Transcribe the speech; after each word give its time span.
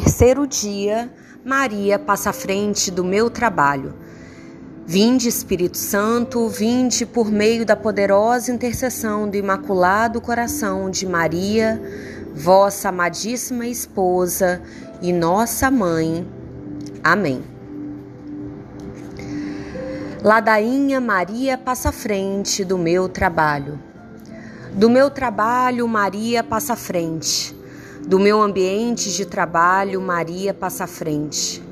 terceiro 0.00 0.44
dia, 0.44 1.08
Maria 1.44 2.00
passa 2.00 2.30
à 2.30 2.32
frente 2.32 2.90
do 2.90 3.04
meu 3.04 3.30
trabalho. 3.30 3.94
Vinde, 4.84 5.28
Espírito 5.28 5.78
Santo, 5.78 6.48
vinde 6.48 7.06
por 7.06 7.30
meio 7.30 7.64
da 7.64 7.76
poderosa 7.76 8.50
intercessão 8.50 9.30
do 9.30 9.36
Imaculado 9.36 10.20
Coração 10.20 10.90
de 10.90 11.06
Maria, 11.06 11.80
vossa 12.34 12.88
amadíssima 12.88 13.68
esposa 13.68 14.60
e 15.00 15.12
nossa 15.12 15.70
mãe. 15.70 16.26
Amém. 17.04 17.44
Ladainha 20.24 21.00
Maria 21.00 21.56
passa 21.56 21.90
à 21.90 21.92
frente 21.92 22.64
do 22.64 22.76
meu 22.76 23.08
trabalho. 23.08 23.78
Do 24.72 24.90
meu 24.90 25.08
trabalho, 25.08 25.86
Maria 25.86 26.42
passa 26.42 26.72
à 26.72 26.76
frente. 26.76 27.53
Do 28.06 28.18
meu 28.18 28.40
ambiente 28.40 29.12
de 29.12 29.24
trabalho, 29.24 30.00
Maria 30.00 30.52
passa 30.52 30.84
à 30.84 30.86
frente 30.86 31.64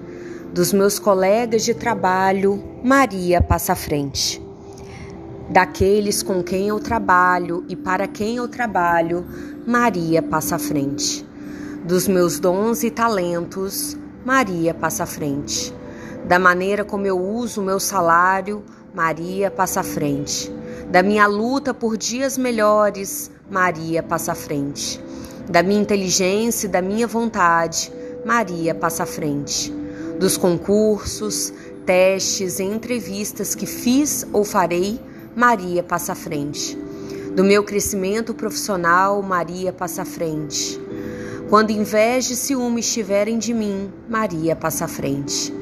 dos 0.52 0.70
meus 0.70 0.98
colegas 0.98 1.64
de 1.64 1.73
trabalho, 1.73 2.62
Maria 2.84 3.40
passa 3.40 3.73
à 3.73 3.77
frente. 3.77 4.40
Daqueles 5.48 6.23
com 6.23 6.42
quem 6.42 6.68
eu 6.68 6.78
trabalho 6.78 7.64
e 7.68 7.74
para 7.74 8.06
quem 8.06 8.37
eu 8.37 8.46
trabalho, 8.46 9.26
Maria 9.66 10.23
passa 10.23 10.56
à 10.56 10.59
frente. 10.59 11.26
Dos 11.84 12.06
meus 12.06 12.38
dons 12.38 12.84
e 12.84 12.90
talentos, 12.90 13.96
Maria 14.26 14.74
passa 14.74 15.04
à 15.04 15.06
frente. 15.06 15.74
Da 16.26 16.38
maneira 16.38 16.84
como 16.84 17.06
eu 17.06 17.18
uso 17.18 17.62
o 17.62 17.64
meu 17.64 17.80
salário, 17.80 18.62
Maria 18.95 19.51
passa 19.51 19.80
à 19.80 19.82
frente. 19.82 20.52
Da 20.90 21.02
minha 21.02 21.26
luta 21.26 21.73
por 21.73 21.96
dias 21.96 22.37
melhores, 22.37 23.30
Maria 23.51 24.02
passa 24.02 24.32
à 24.32 24.34
frente. 24.34 25.02
Da 25.48 25.62
minha 25.62 25.80
inteligência 25.80 26.66
e 26.66 26.70
da 26.70 26.82
minha 26.82 27.06
vontade, 27.06 27.92
Maria 28.24 28.74
passa 28.74 29.02
à 29.02 29.06
frente 29.06 29.82
dos 30.23 30.37
concursos, 30.37 31.52
testes 31.85 32.60
e 32.60 32.62
entrevistas 32.62 33.57
que 33.57 33.66
fiz 33.66 34.24
ou 34.32 34.45
farei, 34.45 35.01
Maria 35.35 35.82
passa 35.82 36.13
à 36.13 36.15
frente. 36.15 36.79
Do 37.35 37.43
meu 37.43 37.65
crescimento 37.65 38.32
profissional, 38.32 39.20
Maria 39.20 39.73
passa 39.73 40.02
à 40.02 40.04
frente. 40.04 40.80
Quando 41.51 41.70
inveja 41.70 42.35
e 42.35 42.37
ciúme 42.37 42.79
estiverem 42.80 43.37
de 43.37 43.52
mim, 43.52 43.90
Maria 44.09 44.54
passa 44.54 44.85
à 44.85 44.88
frente. 44.88 45.52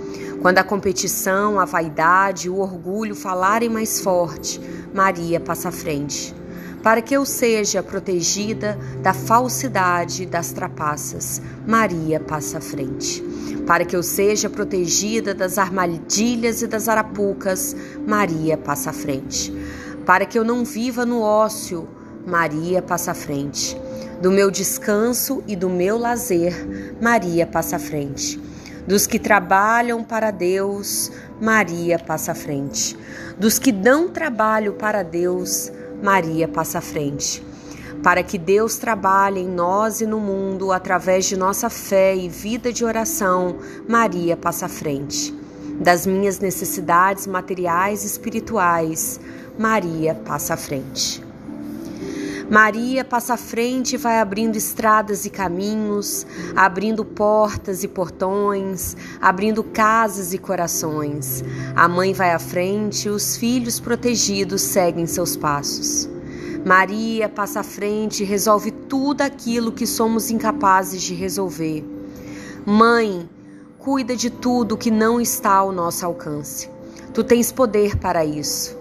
Quando 0.42 0.58
a 0.58 0.64
competição, 0.64 1.58
a 1.58 1.64
vaidade 1.64 2.51
o 2.51 2.58
orgulho 2.58 3.14
falarem 3.14 3.70
mais 3.70 4.01
forte, 4.01 4.61
Maria 4.92 5.41
passa 5.41 5.70
à 5.70 5.73
frente. 5.73 6.34
Para 6.83 7.03
que 7.03 7.14
eu 7.14 7.27
seja 7.27 7.83
protegida 7.83 8.78
da 9.03 9.12
falsidade 9.12 10.25
das 10.25 10.53
trapaças, 10.53 11.41
Maria 11.67 12.19
passa 12.19 12.59
à 12.59 12.61
frente 12.61 13.23
para 13.70 13.84
que 13.84 13.95
eu 13.95 14.03
seja 14.03 14.50
protegida 14.50 15.33
das 15.33 15.56
armadilhas 15.56 16.61
e 16.61 16.67
das 16.67 16.89
arapucas, 16.89 17.77
Maria 18.05 18.56
passa 18.56 18.91
à 18.91 18.92
frente. 18.92 19.55
Para 20.05 20.27
que 20.27 20.36
eu 20.36 20.42
não 20.45 20.64
viva 20.64 21.06
no 21.06 21.20
ócio, 21.20 21.89
Maria 22.27 22.83
passa 22.83 23.12
à 23.12 23.14
frente. 23.14 23.81
Do 24.20 24.33
meu 24.33 24.51
descanso 24.51 25.41
e 25.47 25.55
do 25.55 25.70
meu 25.70 25.97
lazer, 25.97 26.53
Maria 27.01 27.47
passa 27.47 27.77
à 27.77 27.78
frente. 27.78 28.41
Dos 28.89 29.06
que 29.06 29.20
trabalham 29.20 30.03
para 30.03 30.33
Deus, 30.33 31.12
Maria 31.41 31.97
passa 31.97 32.33
à 32.33 32.34
frente. 32.34 32.98
Dos 33.39 33.56
que 33.56 33.70
dão 33.70 34.08
trabalho 34.08 34.73
para 34.73 35.05
Deus, 35.05 35.70
Maria 36.03 36.48
passa 36.48 36.79
à 36.79 36.81
frente 36.81 37.43
para 38.03 38.23
que 38.23 38.39
Deus 38.39 38.77
trabalhe 38.77 39.41
em 39.41 39.48
nós 39.48 40.01
e 40.01 40.07
no 40.07 40.19
mundo 40.19 40.73
através 40.73 41.27
de 41.27 41.37
nossa 41.37 41.69
fé 41.69 42.17
e 42.17 42.29
vida 42.29 42.73
de 42.73 42.84
oração, 42.84 43.59
Maria 43.87 44.37
passa 44.37 44.67
à 44.67 44.69
frente. 44.69 45.34
Das 45.81 46.07
minhas 46.07 46.39
necessidades 46.39 47.27
materiais 47.27 48.03
e 48.03 48.07
espirituais, 48.07 49.20
Maria 49.59 50.14
passa 50.14 50.55
à 50.55 50.57
frente. 50.57 51.30
Maria 52.50 53.05
passa 53.05 53.34
à 53.34 53.36
frente 53.36 53.94
e 53.94 53.96
vai 53.96 54.18
abrindo 54.18 54.56
estradas 54.56 55.24
e 55.24 55.30
caminhos, 55.30 56.27
abrindo 56.56 57.05
portas 57.05 57.84
e 57.84 57.88
portões, 57.88 58.96
abrindo 59.20 59.62
casas 59.62 60.34
e 60.34 60.38
corações. 60.38 61.44
A 61.77 61.86
mãe 61.86 62.12
vai 62.12 62.33
à 62.33 62.40
frente 62.40 63.06
e 63.06 63.08
os 63.08 63.36
filhos 63.36 63.78
protegidos 63.78 64.62
seguem 64.62 65.06
seus 65.06 65.36
passos. 65.36 66.11
Maria 66.66 67.28
passa 67.28 67.61
à 67.61 67.62
frente 67.62 68.24
e 68.24 68.27
resolve 68.27 68.72
tudo 68.72 69.22
aquilo 69.22 69.70
que 69.70 69.86
somos 69.86 70.28
incapazes 70.28 71.02
de 71.02 71.14
resolver. 71.14 71.84
Mãe, 72.67 73.30
cuida 73.78 74.17
de 74.17 74.28
tudo 74.28 74.77
que 74.77 74.90
não 74.90 75.20
está 75.20 75.52
ao 75.52 75.70
nosso 75.70 76.05
alcance. 76.05 76.68
Tu 77.14 77.22
tens 77.22 77.52
poder 77.52 77.96
para 77.96 78.24
isso. 78.24 78.77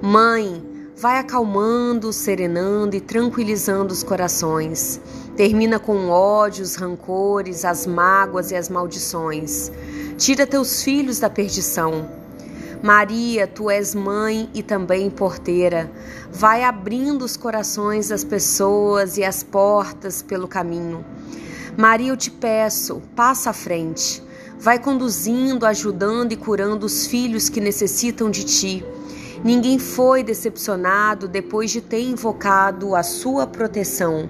Mãe, 0.00 0.71
vai 1.02 1.18
acalmando, 1.18 2.12
serenando 2.12 2.94
e 2.94 3.00
tranquilizando 3.00 3.92
os 3.92 4.04
corações. 4.04 5.00
Termina 5.36 5.80
com 5.80 6.08
ódio, 6.08 6.62
os 6.62 6.76
rancores, 6.76 7.64
as 7.64 7.84
mágoas 7.88 8.52
e 8.52 8.54
as 8.54 8.68
maldições. 8.68 9.72
Tira 10.16 10.46
teus 10.46 10.84
filhos 10.84 11.18
da 11.18 11.28
perdição 11.28 12.08
Maria, 12.82 13.46
tu 13.46 13.70
és 13.70 13.94
mãe 13.94 14.50
e 14.52 14.60
também 14.60 15.08
porteira. 15.08 15.88
Vai 16.32 16.64
abrindo 16.64 17.24
os 17.24 17.36
corações 17.36 18.08
das 18.08 18.24
pessoas 18.24 19.16
e 19.16 19.24
as 19.24 19.44
portas 19.44 20.20
pelo 20.20 20.48
caminho. 20.48 21.04
Maria, 21.76 22.10
eu 22.10 22.16
te 22.16 22.28
peço, 22.28 23.00
passa 23.14 23.50
à 23.50 23.52
frente. 23.52 24.20
Vai 24.58 24.80
conduzindo, 24.80 25.64
ajudando 25.64 26.32
e 26.32 26.36
curando 26.36 26.84
os 26.84 27.06
filhos 27.06 27.48
que 27.48 27.60
necessitam 27.60 28.28
de 28.28 28.44
ti. 28.44 28.84
Ninguém 29.44 29.78
foi 29.78 30.22
decepcionado 30.22 31.26
depois 31.26 31.70
de 31.70 31.80
ter 31.80 32.02
invocado 32.02 32.94
a 32.94 33.02
sua 33.02 33.46
proteção. 33.46 34.28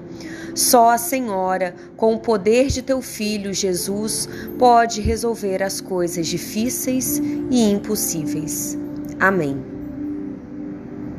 Só 0.55 0.91
a 0.91 0.99
Senhora, 0.99 1.75
com 1.97 2.15
o 2.15 2.21
poder 2.21 2.69
de 2.69 2.83
teu 2.83 3.01
filho 3.01 3.55
Jesus, 3.55 4.29
pode 4.59 5.01
resolver 5.01 5.63
as 5.63 5.81
coisas 5.81 6.27
difíceis 6.27 7.19
e 7.51 7.71
impossíveis. 7.71 8.77
Amém. 9.19 9.72